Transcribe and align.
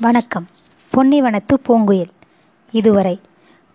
வணக்கம். 0.00 0.46
பொன்னிவனத்து 0.96 1.54
பூங்குயில். 1.68 2.10
இதுவரை 2.70 3.20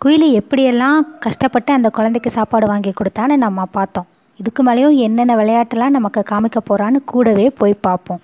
குயிலி 0.05 0.39
எப்படியெல்லாம் 0.39 0.99
கஷ்டப்பட்டு 1.19 1.73
அந்த 1.73 1.89
குழந்தைக்கு 1.89 2.29
சாப்பாடு 2.29 2.67
வாங்கி 2.67 2.91
கொடுத்தான்னு 2.91 3.35
நம்ம 3.35 3.65
பார்த்தோம். 3.65 4.05
இதுக்கு 4.37 4.63
மேலேயும் 4.63 4.95
என்னென்ன 4.95 5.35
விளையாட்டெல்லாம் 5.35 5.89
நமக்கு 5.89 6.23
காமிக்க 6.29 6.57
போகிறான்னு 6.69 7.03
கூடவே 7.05 7.49
போய் 7.49 7.73
பார்ப்போம். 7.73 8.19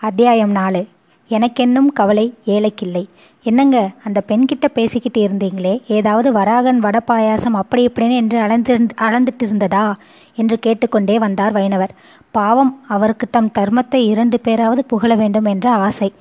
அத்தியாயம் 0.00 0.50
நாலு. 0.50 0.86
எனக்கென்னும் 1.28 1.92
கவலை 1.92 2.34
ஏழைக்கில்லை. 2.46 3.08
என்னங்க 3.42 3.90
அந்த 4.04 4.22
பெண்கிட்ட 4.28 4.68
பேசிக்கிட்டு 4.72 5.28
இருந்தீங்களே? 5.28 5.82
ஏதாவது 5.86 6.32
வராகன் 6.32 6.78
வட 6.78 7.00
பாயாசம் 7.06 7.60
அப்படி 7.62 7.88
இப்படின்னு 7.88 8.14
என்று 8.14 8.40
அளந்து 8.40 8.86
அளந்துட்டு 9.00 9.42
இருந்ததா 9.42 9.96
என்று 10.34 10.58
கேட்டுக்கொண்டே 10.58 11.18
வந்தார் 11.18 11.52
வைணவர். 11.52 11.90
பாவம் 12.30 12.80
அவருக்கு 12.88 13.28
தம் 13.30 13.50
தர்மத்தை 13.58 13.94
இரண்டு 13.94 14.40
பேராவது 14.40 14.84
புகழ 14.84 15.14
வேண்டும் 15.14 15.44
என்ற 15.44 15.70
ஆசை. 15.70 16.12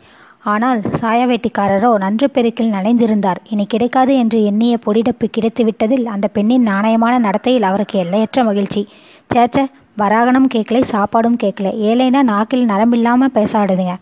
ஆனால் 0.43 0.79
சாயவேட்டிக்காரரோ 1.01 1.97
நன்று 1.97 2.29
பெருக்கில் 2.29 2.73
நனைந்திருந்தார். 2.73 3.39
இனி 3.49 3.65
கிடைக்காது 3.65 4.17
என்று 4.17 4.43
எண்ணிய 4.43 4.77
பொடிடப்பு 4.85 5.27
கிடைத்துவிட்டதில் 5.37 6.05
அந்த 6.05 6.27
பெண்ணின் 6.27 6.67
நாணயமான 6.67 7.17
நடத்தையில் 7.17 7.63
அவருக்கு 7.63 7.99
எல்லையற்ற 7.99 8.43
மகிழ்ச்சி. 8.43 8.87
சேச்ச 9.33 9.65
வராகனும் 9.97 10.49
கேட்கலை 10.53 10.83
சாப்பாடும் 10.91 11.37
கேட்கல. 11.43 11.69
ஏழைனா 11.89 12.21
நாக்கில் 12.21 12.65
நரம்பில்லாமல் 12.65 13.35
பேசாடுதுங்க. 13.35 13.95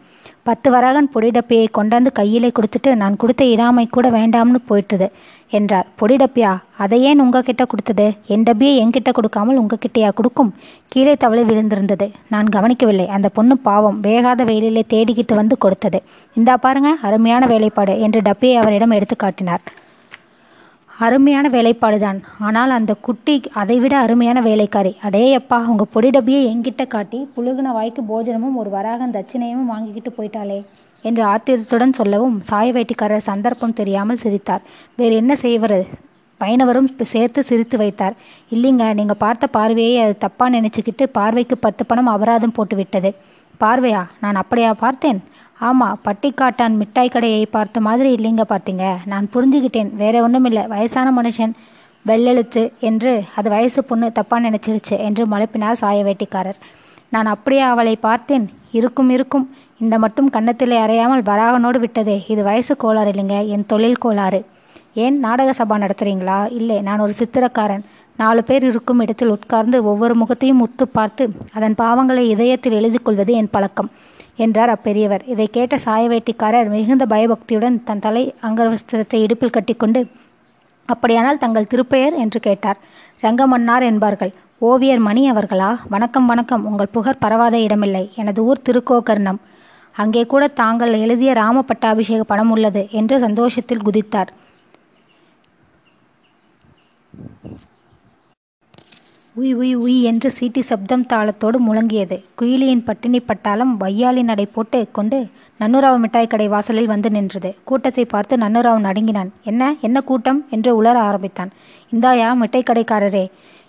பத்து 0.47 0.67
வராகன் 0.71 1.09
பொடிடப்பியை 1.13 1.65
கொண்டாந்து 1.77 2.09
கையிலே 2.11 2.49
கொடுத்துட்டு 2.57 2.95
நான் 2.95 3.15
கொடுத்த 3.15 3.43
இடாமை 3.45 3.83
கூட 3.89 4.09
வேண்டாம்னு 4.09 4.59
போயிட்டுது 4.69 5.07
என்றார். 5.57 5.87
பொடிடப்பியா 5.99 6.51
அதை 6.77 6.97
ஏன் 7.01 7.19
உங்ககிட்ட 7.19 7.63
கொடுத்தது? 7.65 8.05
என் 8.33 8.45
டப்பியை 8.47 8.73
என்கிட்ட 8.83 9.11
கொடுக்காமல் 9.11 9.59
உங்ககிட்டயா 9.61 10.09
கொடுக்கும்? 10.13 10.51
கீழே 10.87 11.15
தவளை 11.15 11.43
விழுந்திருந்தது. 11.43 12.07
நான் 12.29 12.47
கவனிக்கவில்லை. 12.47 13.07
அந்த 13.07 13.29
பொண்ணு 13.29 13.57
பாவம். 13.57 13.99
வேகாத 14.01 14.43
வெயிலிலே 14.43 14.83
தேடிக்கிட்டு 14.93 15.33
வந்து 15.33 15.57
கொடுத்தது. 15.57 16.01
இந்தா 16.35 16.57
பாருங்க 16.57 16.91
அருமையான 17.01 17.45
வேலைப்பாடு 17.45 17.95
என்று 17.99 18.21
டப்பியை 18.21 18.55
அவரிடம் 18.63 18.95
எடுத்து 18.99 19.15
காட்டினார். 19.15 19.63
அருமையான 21.05 21.45
வேலைப்பாடுதான். 21.49 22.19
ஆனால் 22.47 22.71
அந்த 22.77 22.93
குட்டி 23.05 23.35
அதைவிட 23.61 23.93
அருமையான 23.97 24.39
வேலைக்காரி. 24.41 24.91
அடேயப்பா 25.07 25.57
உங்க 25.71 25.83
பொடி 25.93 26.09
டப்பியை 26.09 26.41
எங்கிட்ட 26.51 26.83
காட்டி 26.87 27.19
புழுகுன 27.35 27.71
வாய்க்கு 27.77 28.01
போஜனமும் 28.11 28.57
ஒரு 28.61 28.69
வராகன் 28.69 29.15
தட்சிணையும் 29.17 29.69
வாங்கிக்கிட்டு 29.71 30.11
போயிட்டாளே 30.17 30.59
என்று 31.05 31.23
ஆத்திரத்துடன் 31.23 31.97
சொல்லவும் 31.99 32.37
சாய 32.49 32.73
வேட்டிக்காரர் 32.73 33.27
சந்தர்ப்பம் 33.29 33.77
தெரியாமல் 33.79 34.21
சிரித்தார். 34.23 34.63
வேறு 34.95 35.15
என்ன 35.15 35.35
செய்வது? 35.45 35.79
பயணவரும் 36.41 36.89
சேர்த்து 37.13 37.43
சிரித்து 37.43 37.77
வைத்தார். 37.77 38.15
இல்லைங்க 38.55 38.85
நீங்க 38.99 39.13
பார்த்த 39.23 39.47
பார்வையை 39.57 39.95
அது 40.03 40.13
தப்பா 40.17 40.45
நினைச்சுக்கிட்டு 40.49 41.05
பார்வைக்கு 41.17 41.57
பத்து 41.57 41.85
பணம் 41.85 42.13
அபராதம் 42.15 42.55
போட்டு 42.57 42.75
விட்டது 42.75 43.11
பார்வையா? 43.61 44.03
நான் 44.23 44.41
அப்படியா 44.41 44.71
பார்த்தேன்? 44.85 45.19
ஆமாம் 45.59 45.99
பட்டிக்காட்டான் 46.05 46.75
மிட்டாய் 46.75 47.09
கடையை 47.09 47.45
பார்த்த 47.45 47.79
மாதிரி 47.79 48.15
இல்லைங்க 48.15 48.43
பார்த்தீங்க 48.49 48.97
நான் 49.05 49.29
புரிஞ்சுக்கிட்டேன் 49.33 49.95
வேற 49.95 50.21
ஒன்றும் 50.21 50.45
இல்லை 50.45 50.67
வயசான 50.67 51.21
மனுஷன் 51.21 51.53
வெள்ளெழுத்து 52.05 52.73
என்று 52.79 53.23
அது 53.35 53.49
வயசு 53.49 53.83
பொண்ணு 53.83 54.11
தப்பாக 54.15 54.43
நினச்சிடுச்சு 54.47 54.97
என்று 54.97 55.25
மழுப்பினார் 55.25 55.71
சாய 55.71 56.03
வேட்டிக்காரர். 56.03 56.59
நான் 57.09 57.25
அப்படியே 57.25 57.61
அவளை 57.61 57.95
பார்த்தேன். 57.95 58.49
இருக்கும் 58.71 59.09
இருக்கும். 59.09 59.55
இந்த 59.79 59.99
மட்டும் 59.99 60.29
கன்னத்திலே 60.29 60.77
அறையாமல் 60.85 61.23
வராகனோடு 61.23 61.79
விட்டதே. 61.79 62.25
இது 62.27 62.43
வயசு 62.43 62.77
கோளாறு 62.77 63.11
இல்லைங்க. 63.11 63.47
என் 63.47 63.65
தொழில் 63.65 63.97
கோளாறு. 63.97 64.45
ஏன் 64.93 65.19
நாடக 65.19 65.51
சபா 65.63 65.77
நடத்துறீங்களா? 65.83 66.51
இல்லை 66.51 66.81
நான் 66.81 66.99
ஒரு 66.99 67.13
சித்திரக்காரன். 67.19 67.83
நாலு 68.17 68.43
பேர் 68.43 68.63
இருக்கும் 68.63 68.99
இடத்தில் 68.99 69.29
உட்கார்ந்து 69.29 69.83
ஒவ்வொரு 69.83 70.15
முகத்தையும் 70.15 70.67
உத்து 70.67 70.83
பார்த்து 70.91 71.29
அதன் 71.53 71.75
பாவங்களை 71.77 72.23
இதயத்தில் 72.27 72.73
எழுதி 72.73 72.97
கொள்வது 72.97 73.33
என் 73.33 73.49
பழக்கம். 73.49 73.89
என்றார் 74.45 74.71
அப்பெரியவர். 74.75 75.23
இதை 75.33 75.47
கேட்ட 75.47 75.75
சாயவேட்டிக்காரர் 75.85 76.69
மிகுந்த 76.73 77.05
பயபக்தியுடன் 77.05 77.77
தன் 77.87 78.03
தலை 78.05 78.23
அங்கவஸ்திரத்தை 78.47 79.19
இடுப்பில் 79.25 79.55
கட்டிக்கொண்டு 79.55 80.01
அப்படியானால் 80.89 81.41
தங்கள் 81.43 81.71
திருப்பெயர்? 81.73 82.15
என்று 82.23 82.39
கேட்டார். 82.39 82.79
ரங்கமன்னார் 83.23 83.85
என்பார்கள். 83.89 84.31
ஓவியர் 84.69 85.03
மணி 85.07 85.23
அவர்களா? 85.31 85.69
வணக்கம் 85.89 86.25
வணக்கம். 86.25 86.65
உங்கள் 86.65 86.93
புகழ் 86.95 87.21
பரவாத 87.23 87.55
இடமில்லை. 87.59 88.03
எனது 88.15 88.39
ஊர் 88.45 88.65
திருக்கோகர்ணம். 88.69 89.39
அங்கே 89.95 90.23
கூட 90.25 90.43
தாங்கள் 90.61 90.93
எழுதிய 91.03 91.33
ராம 91.33 91.61
பட்டாபிஷேக 91.61 92.23
படம் 92.23 92.51
உள்ளது 92.55 92.83
என்று 92.99 93.15
சந்தோஷத்தில் 93.19 93.85
குதித்தார். 93.87 94.31
உய் 99.39 99.53
உய் 99.55 99.75
உய் 99.77 99.97
என்று 100.01 100.29
சீட்டி 100.39 100.59
சப்தம் 100.59 101.03
தாளத்தோடு 101.09 101.57
முழங்கியது. 101.67 102.15
குயிலியின் 102.39 102.83
பட்டினி 102.83 103.19
பட்டாளம் 103.19 103.73
வையாளி 103.79 104.21
நடை 104.23 104.45
போட்டு 104.45 104.79
கொண்டு 104.91 105.17
நன்னுராவ் 105.59 105.97
மிட்டாய் 105.97 106.27
கடை 106.27 106.47
வாசலில் 106.47 106.87
வந்து 106.87 107.09
நின்றது. 107.09 107.55
கூட்டத்தை 107.63 108.05
பார்த்து 108.05 108.37
நன்னுராவ் 108.37 108.79
நடுங்கினான். 108.79 109.29
என்ன? 109.43 109.75
என்ன 109.81 110.01
கூட்டம்? 110.01 110.45
என்று 110.49 110.71
உளர 110.83 110.97
ஆரம்பித்தான். 111.09 111.51
இந்தாயா 111.91 112.33
மிட்டாய் 112.33 112.67
கடைக்காரரே 112.69 113.25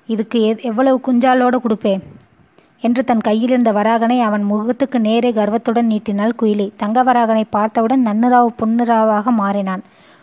இதுக்கு 0.06 0.40
எவ்வளவு 0.62 1.00
குஞ்சாலோடு 1.06 1.58
கொடுப்பேன் 1.66 2.02
என்று 2.80 3.04
தன் 3.04 3.20
கையில் 3.20 3.50
இருந்த 3.50 3.72
வராகனை 3.72 4.18
அவன் 4.20 4.42
முகத்துக்கு 4.42 5.00
நேரே 5.00 5.32
கர்வத்துடன் 5.32 5.86
நீட்டினாள் 5.86 6.38
குயிலி. 6.42 6.70
தங்க 6.76 7.04
வராகனை 7.04 7.44
பார்த்தவுடன் 7.50 8.06
நன்னுராவ் 8.06 8.56
புன்னுராவாக 8.62 9.24
மாறினான். 9.42 9.82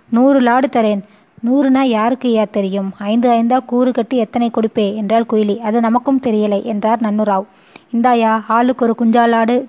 நூறு 0.09 0.39
லாடு 0.39 0.67
தரேன். 0.67 1.03
நூறுனா 1.45 1.81
யாருக்கு 1.81 2.29
ஐயா 2.29 2.45
தெரியும்? 2.51 2.93
ஐந்து 2.97 3.29
ஐந்தா 3.29 3.65
கூறு 3.65 3.91
கட்டி 3.91 4.17
எத்தனை 4.17 4.51
கொடுப்பே? 4.53 4.95
என்றால் 4.95 5.25
குயிலி. 5.33 5.57
அது 5.57 5.81
நமக்கும் 5.81 6.19
தெரியலை 6.23 6.63
என்றார் 6.63 6.99
நன்னுராவ். 6.99 7.45
இந்தாயா 7.93 8.43
ஆளுக்கு 8.47 8.85
ஒரு 8.85 8.95
குஞ்சாலாடு 8.95 9.65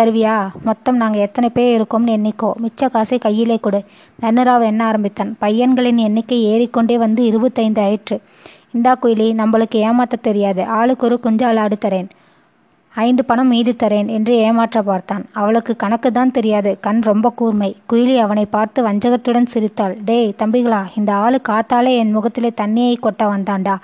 தருவியா? 0.00 0.48
மொத்தம் 0.64 0.96
நாங்கள் 0.96 1.20
எத்தனை 1.20 1.50
பேர் 1.50 1.82
இருக்கோம்னு 1.82 2.16
எண்ணிக்கோ. 2.16 2.52
மிச்ச 2.62 2.90
காசை 2.90 3.18
கையிலே 3.18 3.58
கொடு. 3.60 3.84
நன்னுராவ் 4.22 4.62
என்ன 4.62 4.84
ஆரம்பித்தான்? 4.84 5.36
பையன்களின் 5.40 5.96
எண்ணிக்கை 5.96 6.44
ஏறிக்கொண்டே 6.44 6.98
வந்து 6.98 7.24
இருபத்தைந்து 7.24 7.82
ஆயிற்று. 7.82 8.20
இந்தா 8.70 8.98
குயிலி 9.02 9.34
நம்மளுக்கு 9.42 9.74
ஏமாத்த 9.74 10.20
தெரியாது. 10.20 10.64
ஆளுக்கு 10.64 11.06
ஒரு 11.06 11.20
குஞ்சாலாடு 11.22 11.72
தரேன். 11.86 12.08
ஐந்து 12.94 13.22
பணம் 13.24 13.50
மீதி 13.52 13.72
தரேன் 13.72 14.08
என்று 14.16 14.34
ஏமாற்ற 14.46 14.78
பார்த்தான். 14.82 15.24
அவளுக்கு 15.32 15.72
கணக்கு 15.76 16.08
தான் 16.12 16.32
தெரியாது. 16.36 16.70
கண் 16.80 17.00
ரொம்ப 17.00 17.30
கூர்மை. 17.30 17.68
குயிலி 17.90 18.16
அவனை 18.16 18.44
பார்த்து 18.46 18.82
வஞ்சகத்துடன் 18.86 19.50
சிரித்தாள். 19.52 19.94
டேய் 20.08 20.34
தம்பிகளா 20.38 20.80
இந்த 20.96 21.10
ஆளு 21.14 21.40
காத்தாலே 21.48 21.92
என் 22.02 22.14
முகத்திலே 22.16 22.50
தண்ணியை 22.60 22.96
கொட்ட 23.02 23.24
வந்தான்டா 23.34 23.76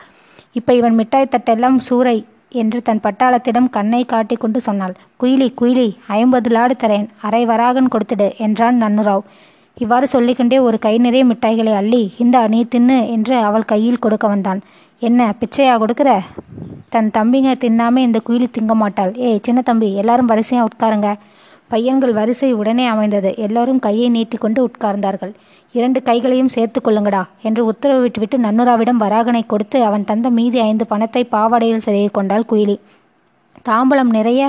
இப்ப 0.53 0.75
இவன் 0.75 0.95
மிட்டாய் 0.95 1.33
தட்டெல்லாம் 1.33 1.79
சூறை 1.89 2.17
என்று 2.63 2.79
தன் 2.83 3.03
பட்டாளத்திடம் 3.03 3.71
கண்ணை 3.71 4.03
காட்டி 4.05 4.37
கொண்டு 4.37 4.61
சொன்னாள். 4.61 4.95
குயிலி 5.23 5.49
குயிலி 5.61 5.89
ஐம்பது 6.07 6.51
லாடு 6.51 6.77
தரேன். 6.79 7.09
அரை 7.21 7.43
வராகன் 7.47 7.93
கொடுத்துடு 7.95 8.29
என்றான் 8.37 8.83
நன்னுராவ். 8.83 9.25
இவ்வாறு 9.77 10.07
சொல்லிக்கொண்டே 10.13 10.59
ஒரு 10.67 10.77
கை 10.79 10.93
நிறைய 10.99 11.23
மிட்டாய்களை 11.31 11.73
அள்ளி 11.79 12.03
இந்தா 12.19 12.41
நீ 12.53 12.61
தின்னு 12.65 12.97
என்று 13.15 13.35
அவள் 13.49 13.71
கையில் 13.73 14.03
கொடுக்க 14.05 14.27
வந்தான் 14.29 14.61
என்ன 15.03 15.27
பிச்சையா 15.41 15.75
கொடுக்குற? 15.83 16.11
தன் 16.89 17.09
தம்பிங்க 17.17 17.51
தின்னாம 17.65 18.03
இந்த 18.07 18.19
குயிலி 18.27 18.47
திங்க 18.51 18.75
மாட்டாள். 18.75 19.13
ஏய் 19.27 19.43
சின்ன 19.47 19.63
தம்பி 19.63 19.89
எல்லாரும் 20.03 20.31
வரிசையா 20.33 20.63
உட்காருங்க. 20.69 21.09
பையன்கள் 21.73 22.13
வரிசை 22.13 22.51
உடனே 22.53 22.87
அமைந்தது. 22.87 23.31
எல்லோரும் 23.47 23.83
கையை 23.87 24.09
நீட்டிக்கொண்டு 24.09 24.61
உட்கார்ந்தார்கள். 24.69 25.35
இரண்டு 25.75 26.01
கைகளையும் 26.03 26.53
சேர்த்து 26.57 26.81
கொள்ளுங்கடா 26.81 27.23
என்று 27.43 27.65
உத்தரவு 27.65 28.01
விட்டுவிட்டு 28.01 28.39
நன்னுராவிடம் 28.39 29.03
வராகனை 29.05 29.43
கொடுத்து 29.47 29.79
அவன் 29.85 30.09
தந்த 30.13 30.31
மீதி 30.31 30.61
ஐந்து 30.61 30.87
பணத்தை 30.87 31.25
பாவாடையில் 31.35 31.85
சிறையை 31.87 32.11
கொண்டாள் 32.11 32.49
குயிலி. 32.53 32.79
தாம்பலம் 33.69 34.15
நிறைய 34.19 34.43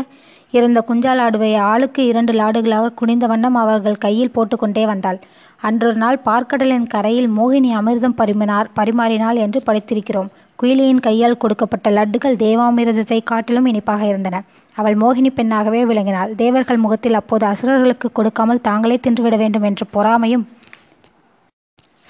இருந்த 0.54 0.80
குஞ்சாலாடுவை 0.88 1.56
ஆளுக்கு 1.56 2.06
இரண்டு 2.06 2.34
லாடுகளாக 2.34 2.94
குனிந்த 2.94 3.28
வண்ணம் 3.28 3.56
அவர்கள் 3.56 3.98
கையில் 3.98 4.34
போட்டுக்கொண்டே 4.36 4.86
வந்தாள். 4.86 5.20
அன்றொரு 5.58 5.96
நாள் 5.96 6.20
பார்க்கடலின் 6.26 6.88
கரையில் 6.88 7.30
மோகினி 7.30 7.70
அமிர்தம் 7.80 8.18
பரிமினார் 8.18 8.68
பரிமாறினாள் 8.76 9.36
என்று 9.36 9.62
படித்திருக்கிறோம். 9.66 10.30
குயிலியின் 10.62 11.00
கையால் 11.00 11.38
கொடுக்கப்பட்ட 11.38 11.90
லட்டுகள் 11.90 12.36
தேவாமிரதத்தை 12.36 13.20
காட்டிலும் 13.24 13.66
இனிப்பாக 13.66 14.06
இருந்தன. 14.06 14.44
அவள் 14.76 14.96
மோகினி 14.96 15.30
பெண்ணாகவே 15.30 15.82
விளங்கினாள். 15.86 16.36
தேவர்கள் 16.36 16.78
முகத்தில் 16.78 17.14
அப்போது 17.14 17.46
அசுரர்களுக்கு 17.46 18.12
கொடுக்காமல் 18.12 18.62
தாங்களே 18.62 18.98
தின்றுவிட 18.98 19.38
வேண்டும் 19.38 19.64
என்ற 19.64 19.86
பொறாமையும் 19.94 20.46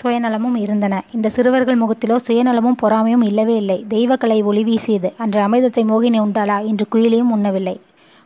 சுயநலமும் 0.04 0.56
இருந்தன. 0.56 1.04
இந்த 1.12 1.30
சிறுவர்கள் 1.30 1.82
முகத்திலோ 1.84 2.16
சுயநலமும் 2.28 2.80
பொறாமையும் 2.82 3.24
இல்லவே 3.24 3.56
இல்லை. 3.56 3.86
தெய்வக்கலை 3.90 4.44
ஒளி 4.44 4.64
வீசியது. 4.64 5.14
அன்று 5.18 5.40
அமிர்தத்தை 5.48 5.86
மோகினி 5.94 6.20
உண்டாளா? 6.20 6.58
இன்று 6.66 6.86
குயிலியும் 6.96 7.34
உண்ணவில்லை. 7.38 7.76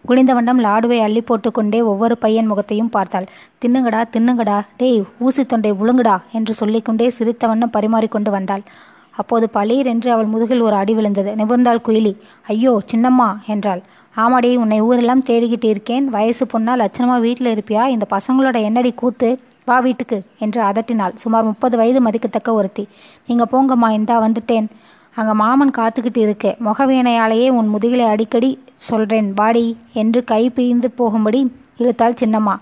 குனிந்த 0.05 0.31
வண்ணம் 0.33 0.59
லாடுவை 0.59 0.97
அள்ளி 1.05 1.21
போட்டுக்கொண்டே 1.21 1.79
ஒவ்வொரு 1.81 2.15
பையன் 2.17 2.49
முகத்தையும் 2.51 2.89
பார்த்தாள். 2.89 3.27
தின்னுங்கடா 3.61 4.01
தின்னுங்கடா 4.13 4.57
டேய் 4.77 5.01
ஊசி 5.19 5.43
தொண்டை 5.45 5.71
உழுங்குடா 5.71 6.15
என்று 6.31 6.53
சொல்லிக்கொண்டே 6.53 7.07
சிரித்த 7.09 7.47
வண்ணம் 7.47 7.73
பரிமாறிக்கொண்டு 7.75 8.29
வந்தாள். 8.29 8.63
அப்போது 9.11 9.49
பளீர் 9.49 9.85
என்று 9.85 10.09
அவள் 10.11 10.25
முதுகில் 10.25 10.61
ஒரு 10.61 10.75
அடி 10.75 10.93
விழுந்தது. 10.93 11.31
நிமிர்ந்தாள் 11.35 11.85
குயிலி. 11.87 12.13
ஐயோ 12.47 12.73
சின்னம்மா 12.91 13.29
என்றாள். 13.45 13.81
ஆமாடி 14.15 14.49
உன்னை 14.55 14.81
ஊரெல்லாம் 14.81 15.25
தேடிக்கிட்டு 15.29 15.63
இருக்கேன். 15.63 16.05
வயசு 16.05 16.45
பொண்ணா 16.53 16.73
லட்சணமா 16.83 17.15
வீட்டில் 17.19 17.53
இருப்பியா? 17.55 17.83
இந்த 17.87 18.05
பசங்களோட 18.09 18.57
என்னடி 18.61 18.91
கூத்து? 18.93 19.29
வா 19.65 19.79
வீட்டுக்கு 19.79 20.17
என்று 20.39 20.61
அதட்டினாள். 20.61 21.13
சுமார் 21.15 21.43
முப்பது 21.43 21.75
வயது 21.77 21.99
மதிக்கத்தக்க 22.01 22.53
ஒருத்தி. 22.53 22.87
நீங்க 23.27 23.45
போங்கம்மா 23.51 23.89
இந்தா 23.91 24.15
வந்துட்டேன். 24.27 24.67
அங்கே 25.15 25.33
மாமன் 25.33 25.71
காத்துக்கிட்டு 25.77 26.21
இருக்கே. 26.25 26.51
முகவேனையாலேயே 26.65 27.49
உன் 27.49 27.71
முதுகிலை 27.75 28.05
அடிக்கடி 28.07 28.63
சொல்றேன். 28.75 29.33
பாடி 29.33 29.77
என்று 29.93 30.23
கை 30.23 30.49
பிய்ந்து 30.49 30.91
போகும்படி 30.91 31.55
இழுத்தாள் 31.77 32.19
சின்னம்மா. 32.21 32.55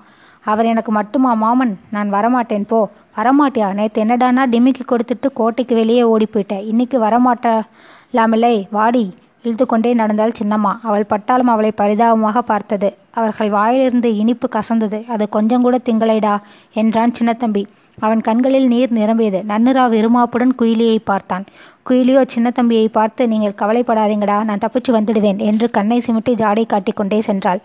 அவர் 0.45 0.65
எனக்கு 0.65 0.91
மட்டுமா 0.91 1.33
மாமன்? 1.33 1.79
நான் 1.91 2.13
வரமாட்டேன். 2.13 2.65
போ. 2.67 2.89
வரமாட்டியா? 3.17 3.73
நேற்று 3.73 4.03
என்னடானா 4.03 4.43
டிமிக்கி 4.51 4.83
கொடுத்துட்டு 4.85 5.27
கோட்டைக்கு 5.33 5.75
வெளியே 5.75 6.03
ஓடி 6.03 6.27
போயிட்டேன் 6.33 6.65
இன்னைக்கு 6.65 6.99
வரமாட்டலாமில்லை. 6.99 8.67
வாடி 8.71 9.13
இழுத்து 9.43 9.65
கொண்டே 9.65 9.93
நடந்தாள் 9.93 10.37
சின்னம்மா. 10.43 10.71
அவள் 10.83 11.05
பட்டாலும் 11.05 11.47
அவளை 11.47 11.71
பரிதாபமாக 11.71 12.41
பார்த்தது. 12.41 12.97
அவர்கள் 13.11 13.49
வாயிலிருந்து 13.49 14.15
இனிப்பு 14.15 14.49
கசந்தது. 14.51 15.07
அது 15.07 15.29
கொஞ்சம் 15.29 15.61
கூட 15.61 15.77
திங்களைடா 15.77 16.41
என்றான் 16.73 17.13
சின்னத்தம்பி. 17.19 17.65
அவன் 17.99 18.21
கண்களில் 18.21 18.67
நீர் 18.67 18.91
நிரம்பியது. 18.91 19.43
நன்னுரா 19.47 19.85
விருமாப்புடன் 19.95 20.53
குயிலியை 20.59 20.97
பார்த்தான். 21.03 21.45
குயிலியோ 21.89 22.21
சின்ன 22.27 22.47
தம்பியை 22.51 22.87
பார்த்து 22.87 23.27
நீங்கள் 23.27 23.59
கவலைப்படாதீங்கடா 23.61 24.43
நான் 24.43 24.63
தப்பிச்சு 24.65 24.91
வந்துடுவேன் 24.91 25.37
என்று 25.37 25.69
கண்ணை 25.69 25.97
சிமிட்டி 26.07 26.33
ஜாடை 26.41 26.65
காட்டிக்கொண்டே 26.65 27.19
சென்றாள். 27.19 27.61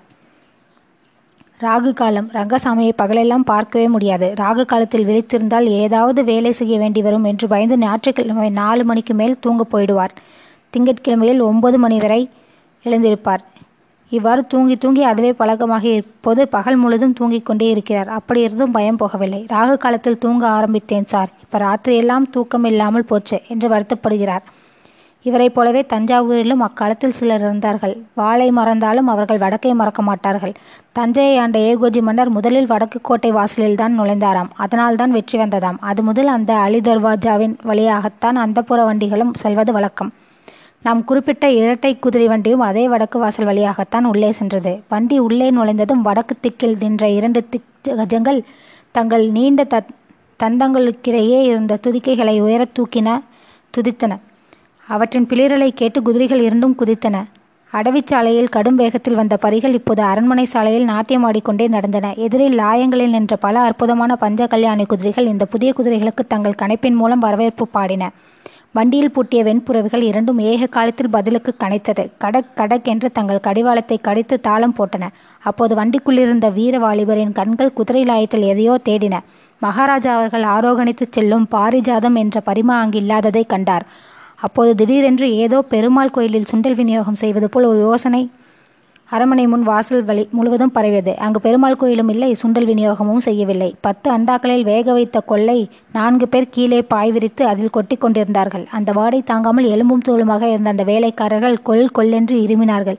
ராகு 1.60 1.92
காலம். 1.92 2.30
ரங்கசாமியை 2.32 2.92
பகலெல்லாம் 2.96 3.44
பார்க்கவே 3.44 3.88
முடியாது. 3.88 4.34
ராகு 4.36 4.64
காலத்தில் 4.64 5.06
விழித்திருந்தால் 5.06 5.68
ஏதாவது 5.82 6.24
வேலை 6.24 6.52
செய்ய 6.52 6.78
வேண்டி 6.78 7.02
வரும் 7.02 7.24
என்று 7.24 7.48
பயந்து 7.48 7.78
ஞாயிற்றுக்கிழமை 7.78 8.50
நாலு 8.50 8.84
மணிக்கு 8.84 9.14
மேல் 9.14 9.38
தூங்க 9.40 9.64
போயிடுவார். 9.72 10.14
திங்கட்கிழமையில் 10.72 11.42
ஒன்பது 11.42 11.78
மணி 11.78 11.98
வரை 11.98 12.28
எழுந்திருப்பார். 12.84 13.44
இவ்வாறு 14.16 14.42
தூங்கி 14.46 14.76
தூங்கி 14.76 15.02
அதுவே 15.02 15.30
பழக்கமாக 15.32 15.86
இப்போது 16.00 16.42
பகல் 16.54 16.78
முழுதும் 16.82 17.14
தூங்கிக் 17.18 17.46
கொண்டே 17.46 17.68
இருக்கிறார். 17.74 18.10
அப்படி 18.18 18.40
இருந்தும் 18.46 18.74
பயம் 18.76 19.00
போகவில்லை. 19.02 19.40
ராகு 19.54 19.76
காலத்தில் 19.76 20.22
தூங்க 20.24 20.44
ஆரம்பித்தேன் 20.56 21.08
சார். 21.12 21.30
இப்போ 21.44 21.58
ராத்திரியெல்லாம் 21.66 22.26
தூக்கம் 22.30 22.64
இல்லாமல் 22.64 23.08
போச்சு 23.12 23.38
என்று 23.48 23.68
வருத்தப்படுகிறார். 23.74 24.44
இவரைப் 25.26 25.54
போலவே 25.56 25.82
தஞ்சாவூரிலும் 25.92 26.64
அக்காலத்தில் 26.66 27.14
சிலர் 27.18 27.40
இருந்தார்கள். 27.40 27.94
வாளை 28.14 28.48
மறந்தாலும் 28.50 29.06
அவர்கள் 29.06 29.42
வடக்கை 29.44 29.72
மறக்க 29.74 30.02
மாட்டார்கள். 30.02 30.54
தஞ்சையை 30.92 31.36
ஆண்ட 31.38 31.58
ஏகோஜி 31.70 32.00
மன்னர் 32.08 32.30
முதலில் 32.30 32.70
வடக்கு 32.72 32.98
கோட்டை 33.02 33.30
வாசலில்தான் 33.32 33.96
நுழைந்தாராம். 34.00 34.50
அதனால்தான் 34.64 35.10
வெற்றி 35.10 35.38
வந்ததாம். 35.38 35.78
அது 35.90 36.02
முதல் 36.02 36.30
அந்த 36.36 36.52
அலி 36.66 36.80
தர்வாஜாவின் 36.80 37.56
வழியாகத்தான் 37.70 38.38
அந்தப்புற 38.44 38.82
வண்டிகளும் 38.84 39.32
செல்வது 39.44 39.72
வழக்கம். 39.72 40.12
நாம் 40.84 41.04
குறிப்பிட்ட 41.04 41.50
இரட்டை 41.50 41.98
குதிரை 41.98 42.26
வண்டியும் 42.26 42.60
அதே 42.60 42.88
வடக்கு 42.88 43.18
வாசல் 43.18 43.44
வழியாகத்தான் 43.44 44.04
உள்ளே 44.04 44.32
சென்றது. 44.32 44.82
வண்டி 44.88 45.18
உள்ளே 45.18 45.50
நுழைந்ததும் 45.50 46.02
வடக்கு 46.02 46.34
திக்கில் 46.40 46.76
நின்ற 46.80 47.08
இரண்டு 47.08 47.48
திக் 47.48 47.62
கஜங்கள் 47.88 48.40
தங்கள் 48.90 49.28
நீண்ட 49.28 49.64
த 49.64 49.82
தந்தங்களுக்கிடையே 50.42 51.42
இருந்த 51.42 51.78
துதிக்கைகளை 51.86 52.42
உயரத் 52.42 52.74
தூக்கின 52.78 53.20
துதித்தன. 53.70 54.18
அவற்றின் 54.88 55.26
பிளிரலை 55.26 55.70
கேட்டு 55.74 56.02
குதிரைகள் 56.02 56.40
இரண்டும் 56.40 56.76
குதித்தன. 56.78 57.24
அடவிச்சாலையில் 57.72 58.48
கடும் 58.48 58.74
வேகத்தில் 58.74 59.14
வந்த 59.14 59.36
பரிகள் 59.36 59.72
இப்போது 59.72 60.02
அரண்மனை 60.02 60.44
சாலையில் 60.44 60.88
நாட்டியமாடிக்கொண்டே 60.88 61.68
நடந்தன. 61.68 62.14
எதிரில் 62.14 62.58
லாயங்களில் 62.58 63.10
நின்ற 63.10 63.36
பல 63.36 63.60
அற்புதமான 63.60 64.16
பஞ்ச 64.16 64.46
கல்யாணி 64.46 64.84
குதிரைகள் 64.84 65.26
இந்த 65.26 65.46
புதிய 65.46 65.72
குதிரைகளுக்கு 65.78 66.26
தங்கள் 66.28 66.60
கணைப்பின் 66.62 66.94
மூலம் 66.94 67.18
வரவேற்பு 67.18 67.68
பாடின. 67.68 68.10
வண்டியில் 68.76 69.10
பூட்டிய 69.10 69.44
வெண்புறவிகள் 69.44 70.02
இரண்டும் 70.02 70.38
ஏக 70.38 70.66
காலத்தில் 70.66 71.10
பதிலுக்கு 71.10 71.54
கனைத்தது. 71.58 72.04
கடக் 72.18 72.48
கடக் 72.54 72.84
என்று 72.84 73.12
தங்கள் 73.12 73.40
கடிவாளத்தை 73.40 73.98
கடித்து 73.98 74.40
தாளம் 74.40 74.74
போட்டன. 74.78 75.08
அப்போது 75.42 75.72
வண்டிக்குள்ளிருந்த 75.74 76.52
வீர 76.52 76.78
வாலிபரின் 76.78 77.32
கண்கள் 77.32 77.72
குதிரை 77.72 78.02
லாயத்தில் 78.02 78.46
எதையோ 78.52 78.74
தேடின. 78.84 79.18
மகாராஜா 79.62 80.12
அவர்கள் 80.16 80.46
ஆரோகணித்துச் 80.56 81.14
செல்லும் 81.16 81.46
பாரிஜாதம் 81.50 82.14
என்ற 82.14 82.40
பரிமா 82.40 82.80
அங்கு 82.80 82.98
இல்லாததை 82.98 83.44
கண்டார். 83.44 83.86
அப்போது 84.40 84.74
திடீரென்று 84.74 85.36
ஏதோ 85.36 85.62
பெருமாள் 85.62 86.10
கோயிலில் 86.10 86.50
சுண்டல் 86.52 86.74
விநியோகம் 86.74 87.20
செய்வது 87.22 87.48
போல் 87.48 87.64
ஒரு 87.64 87.78
யோசனை 87.78 88.22
அரண்மனை 89.12 89.42
முன் 89.52 89.64
வாசல் 89.68 90.04
வழி 90.08 90.22
முழுவதும் 90.36 90.72
பரவியது. 90.76 91.12
அங்கு 91.24 91.40
பெருமாள் 91.46 91.78
கோயிலும் 91.80 92.10
இல்லை 92.12 92.28
சுண்டல் 92.40 92.68
விநியோகமும் 92.70 93.24
செய்யவில்லை. 93.26 93.68
பத்து 93.86 94.08
அண்டாக்களில் 94.10 94.64
வேக 94.70 94.86
வைத்த 94.96 95.20
கொள்ளை 95.30 95.58
நான்கு 95.96 96.26
பேர் 96.28 96.52
கீழே 96.54 96.80
பாய் 96.92 97.12
விரித்து 97.16 97.42
அதில் 97.50 97.74
கொட்டி 97.76 97.96
கொண்டிருந்தார்கள். 97.96 98.64
அந்த 98.78 98.92
வாடை 98.98 99.20
தாங்காமல் 99.30 99.66
எலும்பும் 99.74 100.06
தோளுமாக 100.08 100.48
இருந்த 100.52 100.72
அந்த 100.74 100.86
வேலைக்காரர்கள் 100.92 101.58
கொல் 101.68 101.92
கொல்லென்று 101.98 102.38
இருமினார்கள். 102.46 102.98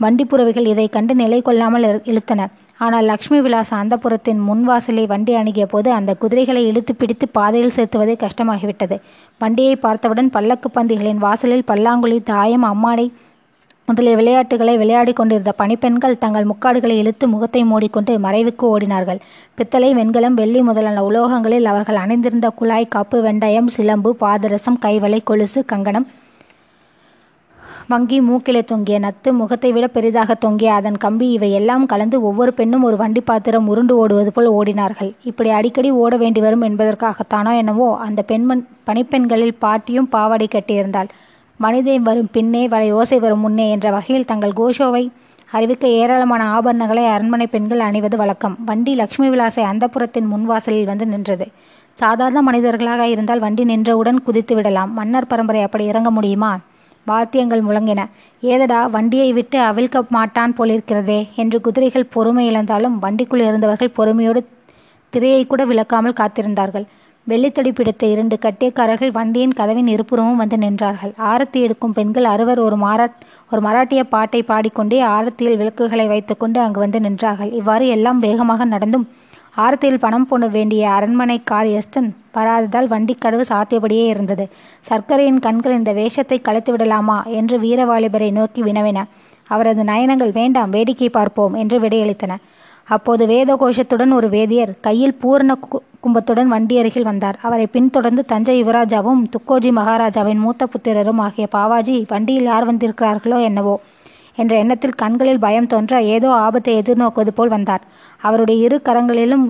வண்டிப்புறவிகள் 0.00 0.70
இதை 0.72 0.86
கண்டு 0.96 1.14
நிலை 1.20 1.38
கொள்ளாமல் 1.42 1.86
இழுத்தன. 2.10 2.40
ஆனால் 2.80 3.08
லக்ஷ்மி 3.10 3.38
விலாச 3.44 3.70
அந்தப்புறத்தின் 3.82 4.42
முன்வாசலை 4.48 5.04
வண்டி 5.12 5.32
அணுகிய 5.38 5.64
போது 5.72 5.88
அந்த 5.98 6.10
குதிரைகளை 6.22 6.60
இழுத்து 6.66 6.92
பிடித்து 6.94 7.26
பாதையில் 7.38 7.74
செலுத்துவதே 7.76 8.14
கஷ்டமாகிவிட்டது. 8.24 8.96
வண்டியை 9.40 9.74
பார்த்தவுடன் 9.86 10.30
பல்லக்கு 10.36 10.70
பந்திகளின் 10.76 11.24
வாசலில் 11.26 11.66
பல்லாங்குழி 11.70 12.18
தாயம் 12.32 12.68
அம்மாடை 12.72 13.06
முதலிய 13.88 14.14
விளையாட்டுகளை 14.18 14.72
விளையாடி 14.80 15.12
கொண்டிருந்த 15.18 15.52
பணிப்பெண்கள் 15.60 16.18
தங்கள் 16.22 16.48
முக்காடுகளை 16.48 16.94
இழுத்து 17.02 17.26
முகத்தை 17.34 17.60
மூடிக்கொண்டு 17.68 18.12
மறைவுக்கு 18.24 18.64
ஓடினார்கள். 18.72 19.20
பித்தளை 19.58 19.88
வெண்கலம் 19.98 20.36
வெள்ளி 20.40 20.60
முதலான 20.66 21.02
உலோகங்களில் 21.08 21.68
அவர்கள் 21.70 21.98
அணிந்திருந்த 22.02 22.48
குழாய் 22.58 22.92
காப்பு 22.94 23.18
வெண்டயம் 23.26 23.70
சிலம்பு 23.76 24.10
பாதரசம் 24.22 24.76
கைவளை 24.82 25.20
கொலுசு 25.30 25.60
கங்கணம் 25.70 26.06
வங்கி 27.92 28.18
மூக்கிலே 28.26 28.62
தொங்கிய 28.70 28.98
நத்து 29.04 29.32
முகத்தை 29.38 29.70
விட 29.76 29.86
பெரிதாக 29.94 30.34
தொங்கிய 30.44 30.74
அதன் 30.78 30.98
கம்பி 31.04 31.28
இவை 31.36 31.50
எல்லாம் 31.60 31.86
கலந்து 31.92 32.16
ஒவ்வொரு 32.30 32.52
பெண்ணும் 32.58 32.84
ஒரு 32.88 32.98
வண்டி 33.02 33.22
பாத்திரம் 33.30 33.70
உருண்டு 33.72 33.96
ஓடுவது 34.02 34.32
போல் 34.38 34.48
ஓடினார்கள். 34.58 35.10
இப்படி 35.30 35.50
அடிக்கடி 35.58 35.92
ஓட 36.02 36.16
வேண்டி 36.24 36.42
வரும் 36.46 36.66
என்பதற்காகத்தானோ 36.68 37.54
என்னவோ 37.62 37.88
அந்த 38.08 38.22
பெண்மண் 38.32 38.62
பணிப்பெண்களில் 38.90 39.58
பாட்டியும் 39.64 40.10
பாவாடை 40.16 40.48
கட்டியிருந்தாள். 40.56 41.10
மனிதன் 41.60 42.02
வரும் 42.02 42.28
பின்னே 42.32 42.68
வலை 42.68 42.88
யோசை 42.92 43.16
வரும் 43.18 43.40
முன்னே 43.40 43.70
என்ற 43.70 43.90
வகையில் 43.90 44.24
தங்கள் 44.24 44.52
கோஷோவை 44.56 45.10
அறிவிக்க 45.50 45.86
ஏராளமான 46.00 46.42
ஆபரணங்களை 46.56 47.04
அரண்மனை 47.06 47.46
பெண்கள் 47.46 47.80
அணிவது 47.80 48.16
வழக்கம். 48.16 48.54
வண்டி 48.64 48.94
லக்ஷ்மி 48.94 49.28
விலாசை 49.28 49.64
அந்தப்புறத்தின் 49.64 50.28
முன்வாசலில் 50.32 50.84
வந்து 50.84 51.06
நின்றது. 51.06 51.46
சாதாரண 51.98 52.42
மனிதர்களாக 52.42 53.06
இருந்தால் 53.08 53.38
வண்டி 53.38 53.64
நின்றவுடன் 53.64 54.22
குதித்து 54.22 54.54
விடலாம். 54.54 54.92
மன்னர் 54.92 55.26
பரம்பரை 55.26 55.62
அப்படி 55.62 55.84
இறங்க 55.84 56.10
முடியுமா? 56.10 56.52
வாத்தியங்கள் 57.06 57.62
முழங்கின. 57.62 58.00
ஏதடா 58.40 58.86
வண்டியை 58.86 59.32
விட்டு 59.32 59.58
அவிழ்க்க 59.58 60.08
மாட்டான் 60.08 60.54
போலிருக்கிறதே 60.58 61.20
என்று 61.34 61.60
குதிரைகள் 61.60 62.10
பொறுமை 62.10 62.44
இழந்தாலும் 62.50 62.98
வண்டிக்குள் 63.02 63.46
இருந்தவர்கள் 63.48 63.96
பொறுமையோடு 63.98 64.42
திரையை 65.10 65.42
கூட 65.46 65.64
விளக்காமல் 65.66 66.18
காத்திருந்தார்கள். 66.20 66.86
வெள்ளித்தடி 67.30 67.70
பிடித்த 67.78 68.02
இரண்டு 68.06 68.36
கட்டியக்காரர்கள் 68.44 69.10
வண்டியின் 69.16 69.54
கதவின் 69.58 69.88
இருபுறமும் 69.94 70.38
வந்து 70.42 70.56
நின்றார்கள். 70.56 71.12
ஆரத்தி 71.30 71.58
எடுக்கும் 71.64 71.94
பெண்கள் 71.98 72.24
அறுவர் 72.24 72.60
ஒரு 72.66 72.76
மாரா 72.84 73.06
ஒரு 73.52 73.60
மராட்டிய 73.66 74.02
பாட்டை 74.14 74.40
பாடிக்கொண்டே 74.42 74.98
ஆரத்தியில் 75.16 75.58
விளக்குகளை 75.60 76.06
வைத்துக்கொண்டு 76.06 76.58
அங்கு 76.60 76.80
வந்து 76.84 77.00
நின்றார்கள். 77.06 77.50
இவ்வாறு 77.52 77.86
எல்லாம் 77.96 78.18
வேகமாக 78.18 78.66
நடந்தும் 78.74 79.06
ஆரத்தியில் 79.64 80.02
பணம் 80.04 80.26
போட 80.30 80.46
வேண்டிய 80.56 80.82
அரண்மனை 80.96 81.38
காரியஸ்தன் 81.50 82.08
வராததால் 82.36 82.90
வண்டி 82.94 83.14
கதவு 83.14 83.44
சாத்தியபடியே 83.52 84.06
இருந்தது. 84.14 84.44
சர்க்கரையின் 84.90 85.40
கண்கள் 85.46 85.78
இந்த 85.78 85.92
வேஷத்தை 85.92 86.38
கலைத்து 86.40 86.72
விடலாமா 86.72 87.18
என்று 87.40 87.58
வீரவாலிபரை 87.64 88.30
நோக்கி 88.38 88.62
வினவின. 88.62 89.00
அவரது 89.50 89.82
நயனங்கள் 89.84 90.32
வேண்டாம் 90.32 90.70
வேடிக்கை 90.70 91.08
பார்ப்போம் 91.08 91.54
என்று 91.54 91.76
விடையளித்தன. 91.80 92.32
அப்போது 92.94 93.22
வேத 93.32 93.50
கோஷத்துடன் 93.60 94.12
ஒரு 94.18 94.28
வேதியர் 94.34 94.72
கையில் 94.86 95.18
பூர்ண 95.22 95.54
கும்பத்துடன் 96.04 96.50
வண்டி 96.54 96.74
அருகில் 96.80 97.08
வந்தார். 97.08 97.36
அவரை 97.46 97.66
பின்தொடர்ந்து 97.74 98.22
தஞ்சை 98.32 98.54
யுவராஜாவும் 98.60 99.22
துக்கோஜி 99.34 99.70
மகாராஜாவின் 99.78 100.42
மூத்த 100.44 100.68
புத்திரரும் 100.72 101.20
ஆகிய 101.26 101.46
பாவாஜி 101.56 101.96
வண்டியில் 102.12 102.48
யார் 102.50 102.68
வந்திருக்கிறார்களோ 102.70 103.38
என்னவோ 103.48 103.74
என்ற 104.42 104.52
எண்ணத்தில் 104.62 104.98
கண்களில் 105.02 105.42
பயம் 105.44 105.70
தோன்ற 105.72 106.00
ஏதோ 106.16 106.28
ஆபத்தை 106.44 106.74
எதிர்நோக்குவது 106.80 107.32
போல் 107.38 107.54
வந்தார். 107.56 107.84
அவருடைய 108.26 108.58
இரு 108.66 108.76
கரங்களிலும் 108.88 109.46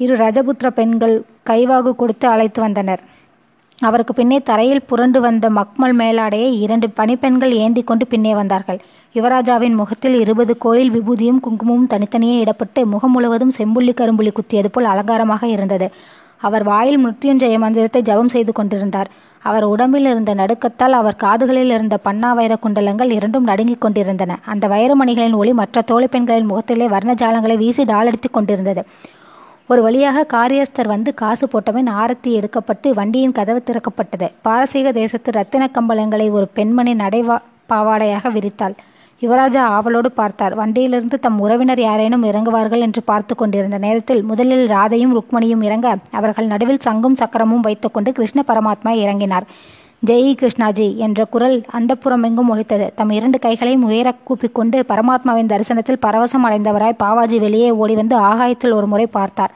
இரு 0.00 0.14
ரஜபுத்திர 0.16 0.68
பெண்கள் 0.78 1.16
கைவாகு 1.50 1.92
கொடுத்து 2.02 2.26
அழைத்து 2.28 2.60
வந்தனர். 2.60 3.02
அவருக்கு 3.78 4.14
பின்னே 4.14 4.38
தரையில் 4.40 4.86
புரண்டு 4.86 5.20
வந்த 5.20 5.50
மக்மல் 5.50 5.96
மேலாடையை 5.96 6.50
இரண்டு 6.64 6.90
பணிப்பெண்கள் 6.90 7.52
ஏந்தி 7.52 7.82
கொண்டு 7.82 8.06
பின்னே 8.06 8.34
வந்தார்கள். 8.34 8.78
யுவராஜாவின் 9.14 9.74
முகத்தில் 9.74 10.20
இருபது 10.20 10.58
கோயில் 10.58 10.92
விபூதியும் 10.92 11.40
குங்குமமும் 11.40 11.86
தனித்தனியே 11.86 12.44
இடப்பட்டு 12.44 12.84
முகம் 12.84 13.10
முழுவதும் 13.10 13.52
செம்புள்ளி 13.58 13.94
கரும்புள்ளி 14.00 14.32
குத்தியது 14.32 14.66
போல் 14.66 14.84
அலங்காரமாக 14.84 15.46
இருந்தது. 15.46 15.88
அவர் 16.38 16.62
வாயில் 16.62 17.06
மிருத்யுஞ்சய 17.06 17.58
மந்திரத்தை 17.58 18.02
ஜபம் 18.02 18.28
செய்து 18.28 18.52
கொண்டிருந்தார். 18.52 19.10
அவர் 19.38 19.64
உடம்பில் 19.64 20.04
இருந்த 20.04 20.34
நடுக்கத்தால் 20.34 20.94
அவர் 20.98 21.16
காதுகளில் 21.16 21.70
இருந்த 21.70 21.98
பன்னா 22.04 22.34
வைர 22.34 22.58
குண்டலங்கள் 22.62 23.10
இரண்டும் 23.10 23.44
நடுங்கிக் 23.44 23.80
கொண்டிருந்தன. 23.80 24.38
அந்த 24.44 24.68
வைரமணிகளின் 24.68 25.34
ஒளி 25.34 25.52
மற்ற 25.52 25.82
தோழி 25.82 26.06
பெண்களின் 26.06 26.46
முகத்திலே 26.46 26.88
வர்ணஜாலங்களை 26.88 27.56
வீசி 27.56 27.84
டாலடித்துக் 27.84 28.30
கொண்டிருந்தது. 28.30 28.84
ஒரு 29.70 29.80
வழியாக 29.84 30.24
காரியஸ்தர் 30.32 30.88
வந்து 30.92 31.10
காசு 31.20 31.44
போட்டவன் 31.52 31.86
ஆரத்தி 32.00 32.30
எடுக்கப்பட்டு 32.38 32.88
வண்டியின் 32.98 33.34
கதவு 33.38 33.60
திறக்கப்பட்டது. 33.68 34.26
பாரசீக 34.46 34.90
தேசத்து 34.98 35.30
ரத்தின 35.32 35.68
கம்பளங்களை 35.76 36.26
ஒரு 36.30 36.46
பெண்மணி 36.56 36.92
நடைவா 36.94 37.36
பாவாடையாக 37.72 38.32
விரித்தாள். 38.34 38.74
யுவராஜா 39.22 39.62
ஆவலோடு 39.76 40.10
பார்த்தார். 40.20 40.54
வண்டியிலிருந்து 40.54 41.18
தம் 41.26 41.38
உறவினர் 41.44 41.82
யாரேனும் 41.86 42.26
இறங்குவார்கள் 42.30 42.84
என்று 42.86 43.02
பார்த்து 43.10 43.34
கொண்டிருந்த 43.34 43.78
நேரத்தில் 43.78 44.22
முதலில் 44.32 44.66
ராதையும் 44.74 45.14
ருக்மணியும் 45.18 45.64
இறங்க 45.68 45.96
அவர்கள் 46.20 46.52
நடுவில் 46.52 46.84
சங்கும் 46.88 47.18
சக்கரமும் 47.22 47.64
வைத்துக்கொண்டு 47.68 48.12
கிருஷ்ண 48.12 48.44
பரமாத்மா 48.50 48.92
இறங்கினார். 49.04 49.48
ஜெய் 50.08 50.30
கிருஷ்ணாஜி 50.40 50.86
என்ற 51.04 51.20
குரல் 51.32 51.56
அந்தபுரமெங்கும் 51.76 52.48
ஒழித்தது 52.52 52.86
தம் 52.96 53.12
இரண்டு 53.16 53.38
கைகளையும் 53.44 53.84
உயர 53.88 54.08
கூப்பிக்கொண்டு 54.28 54.78
பரமாத்மாவின் 54.90 55.50
தரிசனத்தில் 55.52 56.00
பரவசம் 56.04 56.44
அடைந்தவராய் 56.46 56.96
பாவாஜி 57.02 57.36
வெளியே 57.44 57.68
ஓடி 57.82 57.94
வந்து 58.00 58.16
ஆகாயத்தில் 58.30 58.74
ஒரு 58.78 58.86
முறை 58.92 59.06
பார்த்தார். 59.18 59.52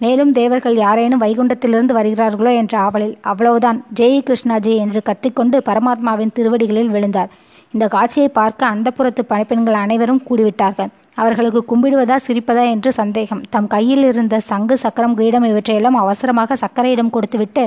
மேலும் 0.00 0.32
தேவர்கள் 0.38 0.76
யாரேனும் 0.84 1.22
வைகுண்டத்திலிருந்து 1.24 1.96
வருகிறார்களோ 1.98 2.52
என்ற 2.60 2.74
ஆவலில் 2.86 3.14
அவ்வளவுதான் 3.32 3.78
ஜெய் 4.00 4.18
கிருஷ்ணாஜி 4.28 4.74
என்று 4.84 5.02
கத்திக்கொண்டு 5.10 5.58
பரமாத்மாவின் 5.68 6.34
திருவடிகளில் 6.38 6.92
விழுந்தார். 6.96 7.30
இந்த 7.74 7.86
காட்சியை 7.96 8.28
பார்க்க 8.40 8.72
அந்த 8.74 8.88
புறத்து 8.98 9.24
பணிப்பெண்கள் 9.32 9.82
அனைவரும் 9.84 10.24
கூடிவிட்டார்கள். 10.28 10.90
அவர்களுக்கு 11.22 11.62
கும்பிடுவதா 11.70 12.18
சிரிப்பதா 12.26 12.66
என்று 12.74 12.90
சந்தேகம். 13.00 13.44
தம் 13.54 13.70
கையில் 13.76 14.04
இருந்த 14.10 14.36
சங்கு 14.50 14.74
சக்கரம் 14.82 15.16
கிரீடம் 15.20 15.48
இவற்றையெல்லாம் 15.52 16.02
அவசரமாக 16.04 16.56
சக்கரையிடம் 16.64 17.14
கொடுத்துவிட்டு 17.16 17.64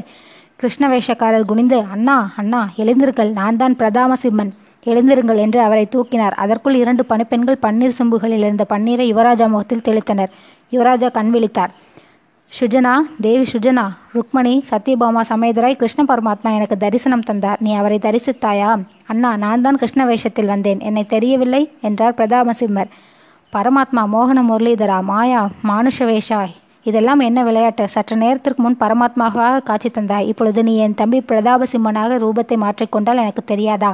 கிருஷ்ண 0.61 0.85
வேஷக்காரர் 0.91 1.47
குனிந்து 1.49 1.77
அண்ணா 1.93 2.15
அண்ணா 2.41 2.59
எழுந்திருங்கள் 2.81 3.29
நான் 3.37 3.59
தான் 3.61 3.75
பிரதாம 3.79 4.15
சிம்மன் 4.23 4.51
எழுந்திருங்கள் 4.91 5.39
என்று 5.43 5.59
அவரை 5.67 5.85
தூக்கினார். 5.93 6.35
அதற்குள் 6.43 6.77
இரண்டு 6.81 7.03
பணிப்பெண்கள் 7.11 7.57
பன்னீர் 7.65 7.95
சொம்புகளில் 7.99 8.45
இருந்த 8.47 8.65
பன்னீரை 8.73 9.05
யுவராஜா 9.11 9.45
முகத்தில் 9.53 9.83
தெளித்தனர். 9.87 10.31
யுவராஜா 10.75 11.09
கண் 11.17 11.31
விழித்தார். 11.35 11.71
சுஜனா 12.51 12.93
தேவி 13.25 13.45
சுஜனா 13.53 13.85
ருக்மணி 14.15 14.53
சத்யபாமா 14.71 15.21
சமேதராய் 15.31 15.79
கிருஷ்ண 15.81 16.03
பரமாத்மா 16.11 16.49
எனக்கு 16.57 16.77
தரிசனம் 16.85 17.27
தந்தார். 17.29 17.61
நீ 17.65 17.73
அவரை 17.81 17.99
தரிசித்தாயா? 18.07 18.71
அண்ணா 19.13 19.31
நான் 19.43 19.63
தான் 19.67 19.79
கிருஷ்ண 19.83 20.05
வேஷத்தில் 20.11 20.51
வந்தேன். 20.53 20.81
என்னை 20.89 21.05
தெரியவில்லை 21.15 21.63
என்றார் 21.89 22.17
பிரதாபசிம்மர் 22.19 22.91
பரமாத்மா 23.55 24.03
மோகன 24.15 24.41
முரளிதரா 24.49 24.99
மாயா 25.11 25.41
மானுஷ 25.69 26.05
வேஷாய் 26.11 26.53
இதெல்லாம் 26.85 27.21
என்ன 27.25 27.39
விளையாட்டு? 27.47 27.83
சற்று 27.95 28.15
நேரத்திற்கு 28.21 28.61
முன் 28.65 28.79
பரமாத்மாவாக 28.83 29.63
காட்சி 29.69 29.89
தந்தாய். 29.89 30.27
இப்பொழுது 30.31 30.59
நீ 30.67 30.73
என் 30.85 30.97
தம்பி 31.01 31.19
பிரதாபசிம்மனாக 31.31 32.17
ரூபத்தை 32.23 32.57
மாற்றிக்கொண்டால் 32.63 33.21
எனக்கு 33.23 33.43
தெரியாதா? 33.51 33.91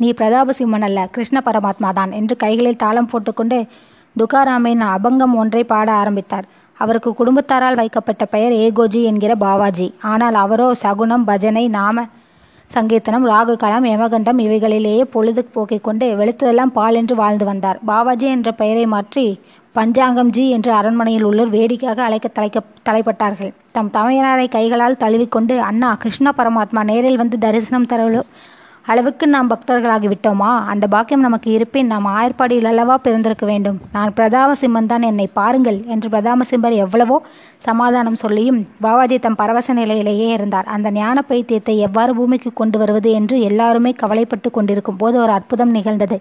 நீ 0.00 0.08
பிரதாபசிம்மன் 0.20 0.86
அல்ல 0.86 1.00
கிருஷ்ண 1.14 1.38
பரமாத்மா 1.48 1.90
தான் 1.98 2.12
என்று 2.18 2.36
கைகளில் 2.36 2.80
தாளம் 2.84 3.10
போட்டுக்கொண்டு 3.12 3.58
துகாராமின் 4.16 4.82
அபங்கம் 4.94 5.34
ஒன்றை 5.42 5.62
பாட 5.64 5.88
ஆரம்பித்தார். 5.92 6.46
அவருக்கு 6.78 7.10
குடும்பத்தாரால் 7.14 7.78
வைக்கப்பட்ட 7.80 8.24
பெயர் 8.34 8.54
ஏகோஜி 8.64 9.00
என்கிற 9.10 9.32
பாவாஜி. 9.44 9.88
ஆனால் 10.12 10.36
அவரோ 10.44 10.68
சகுனம் 10.84 11.26
பஜனை 11.30 11.64
நாம 11.78 12.06
சங்கீர்த்தனம் 12.70 13.26
ராகு 13.32 13.54
யமகண்டம் 13.92 14.38
இவைகளிலேயே 14.46 15.02
பொழுது 15.14 15.42
போக்கிக் 15.54 15.86
கொண்டு 15.86 16.06
வெளுத்ததெல்லாம் 16.20 16.72
பால் 16.78 16.98
என்று 17.00 17.14
வாழ்ந்து 17.22 17.44
வந்தார். 17.50 17.78
பாவாஜி 17.90 18.26
என்ற 18.36 18.50
பெயரை 18.60 18.86
மாற்றி 18.94 19.26
பஞ்சாங்கம் 19.76 20.30
ஜி 20.36 20.42
என்று 20.54 20.70
அரண்மனையில் 20.78 21.26
உள்ளோர் 21.28 21.52
வேடிக்கையாக 21.54 22.00
அழைக்க 22.06 22.26
தலைக்க 22.38 22.58
தலைப்பட்டார்கள். 22.88 23.52
தம் 23.76 23.92
தமையனாரை 23.94 24.46
கைகளால் 24.56 24.98
தழுவிக்கொண்டு 25.02 25.54
அண்ணா 25.68 25.90
கிருஷ்ண 26.02 26.32
பரமாத்மா 26.38 26.80
நேரில் 26.90 27.20
வந்து 27.22 27.38
தரிசனம் 27.44 27.88
தர 27.92 28.02
அளவுக்கு 28.92 29.24
நாம் 29.32 29.50
பக்தர்களாகி 29.50 30.08
விட்டோமா 30.12 30.50
அந்த 30.72 30.84
பாக்கியம் 30.94 31.24
நமக்கு 31.26 31.48
இருப்பின் 31.56 31.90
நாம் 31.92 32.06
ஆயர்பாடியில் 32.14 32.68
அல்லவா 32.70 32.94
பிறந்திருக்க 33.04 33.44
வேண்டும்? 33.50 33.78
நான் 33.96 34.14
பிரதாப 34.16 34.56
சிம்மன் 34.62 34.90
தான் 34.92 35.08
என்னை 35.10 35.26
பாருங்கள் 35.38 35.78
என்று 35.94 36.08
பிரதாப 36.14 36.46
சிம்மர் 36.50 36.76
எவ்வளவோ 36.84 37.18
சமாதானம் 37.66 38.20
சொல்லியும் 38.24 38.60
பாபாஜி 38.84 39.18
தம் 39.26 39.40
பரவச 39.42 39.72
நிலையிலேயே 39.80 40.28
இருந்தார். 40.36 40.70
அந்த 40.76 40.90
ஞான 41.00 41.24
பைத்தியத்தை 41.30 41.76
எவ்வாறு 41.88 42.14
பூமிக்கு 42.20 42.52
கொண்டு 42.62 42.78
வருவது? 42.82 43.10
என்று 43.20 43.38
எல்லாருமே 43.50 43.92
கவலைப்பட்டு 44.02 44.50
கொண்டிருக்கும் 44.58 45.02
போது 45.02 45.18
ஒரு 45.24 45.34
அற்புதம் 45.38 45.76
நிகழ்ந்தது. 45.78 46.18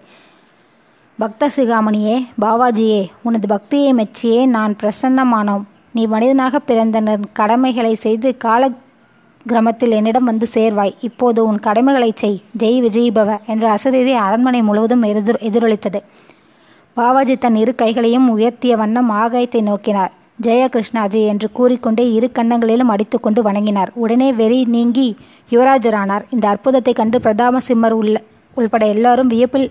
பக்த 1.22 1.48
சிகாமணியே 1.56 2.14
பாவாஜியே 2.42 3.02
உனது 3.24 3.48
பக்தியை 3.48 3.90
மெச்சியே 3.94 4.46
நான் 4.46 4.76
பிரசன்னமானோம். 4.82 5.66
நீ 5.96 6.04
மனிதனாக 6.06 6.60
பிறந்த 6.60 7.18
கடமைகளை 7.40 7.92
செய்து 7.96 8.30
கால 8.38 8.70
கிரமத்தில் 9.46 9.94
என்னிடம் 9.98 10.24
வந்து 10.24 10.48
சேர்வாய். 10.54 10.94
இப்போது 11.02 11.40
உன் 11.50 11.60
கடமைகளைச் 11.60 12.22
செய். 12.22 12.38
ஜெய் 12.62 12.80
விஜயிபவ 12.86 13.38
என்ற 13.46 13.66
அசரீரி 13.76 14.14
அரண்மனை 14.26 14.62
முழுவதும் 14.62 15.04
எதிர் 15.10 15.40
எதிரொலித்தது. 15.50 16.02
பாவாஜி 16.98 17.36
தன் 17.38 17.56
இரு 17.56 17.76
கைகளையும் 17.76 18.28
உயர்த்திய 18.38 18.76
வண்ணம் 18.82 19.12
ஆகாயத்தை 19.12 19.62
நோக்கினார். 19.70 20.12
ஜெய 20.48 20.64
கிருஷ்ணாஜி 20.76 21.22
என்று 21.34 21.50
கூறிக்கொண்டே 21.52 22.06
இரு 22.14 22.30
கன்னங்களிலும் 22.34 22.94
அடித்துக்கொண்டு 22.96 23.44
வணங்கினார். 23.50 23.92
உடனே 24.04 24.32
வெறி 24.42 24.60
நீங்கி 24.78 25.08
யுவராஜரானார். 25.52 26.28
இந்த 26.30 26.48
அற்புதத்தை 26.48 26.94
கண்டு 26.94 27.20
பிரதாப 27.22 27.64
சிம்மர் 27.70 27.98
உள்ள 28.02 28.18
உள்பட 28.56 28.86
எல்லாரும் 28.96 29.28
வியப்பில் 29.28 29.70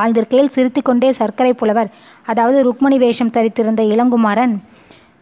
ஆழ்ந்திருக்கையில் 0.00 0.52
சிரித்துக்கொண்டே 0.54 1.10
சர்க்கரை 1.20 1.52
புலவர் 1.62 1.90
அதாவது 2.30 2.58
ருக்மணி 2.68 2.98
வேஷம் 3.04 3.34
தரித்திருந்த 3.36 3.82
இளங்குமாரன் 3.94 4.54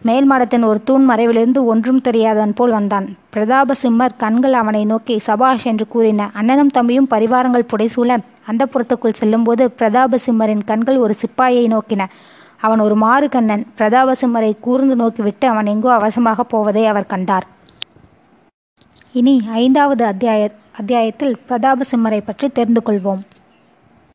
மேல் 0.08 0.26
மாடத்தின் 0.30 0.64
ஒரு 0.68 0.78
தூண் 0.88 1.04
மறைவிலிருந்து 1.10 1.60
ஒன்றும் 1.72 2.00
தெரியாதவன் 2.06 2.54
போல் 2.58 2.72
வந்தான். 2.76 3.06
பிரதாப 3.34 3.74
சிம்மர் 3.82 4.14
கண்கள் 4.22 4.54
அவனை 4.60 4.80
நோக்கி 4.92 5.14
சபாஷ் 5.26 5.66
என்று 5.70 5.84
கூறின 5.92 6.26
அண்ணனும் 6.38 6.72
தம்பியும் 6.76 7.10
பரிவாரங்கள் 7.12 7.70
புடைசூழ 7.72 8.16
அந்த 8.50 8.62
புறத்துக்குள் 8.72 9.18
செல்லும்போது 9.20 9.64
பிரதாப 9.80 10.18
சிம்மரின் 10.26 10.64
கண்கள் 10.70 10.98
ஒரு 11.04 11.14
சிப்பாயை 11.22 11.64
நோக்கின. 11.74 12.08
அவன் 12.66 12.82
ஒரு 12.86 12.96
மாறு 13.04 13.28
கண்ணன். 13.28 13.62
பிரதாப 13.78 14.16
சிம்மரை 14.22 14.52
கூர்ந்து 14.66 14.96
நோக்கிவிட்டு 15.02 15.46
அவன் 15.52 15.70
எங்கோ 15.74 15.92
அவசமாக 15.98 16.46
போவதை 16.54 16.84
அவர் 16.92 17.10
கண்டார். 17.12 17.46
இனி 19.14 19.36
ஐந்தாவது 19.62 20.04
அத்தியாய 20.10 20.50
அத்தியாயத்தில் 20.80 21.34
பிரதாப 21.48 21.84
சிம்மரை 21.92 22.20
பற்றி 22.24 22.48
தெரிந்து 22.58 22.82
கொள்வோம். 22.86 23.22